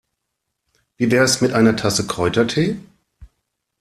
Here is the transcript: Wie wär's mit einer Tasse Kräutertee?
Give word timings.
Wie 0.97 1.11
wär's 1.11 1.41
mit 1.41 1.53
einer 1.53 1.75
Tasse 1.75 2.07
Kräutertee? 2.07 2.75